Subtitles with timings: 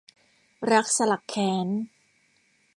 [0.71, 1.67] รักสลักแค้น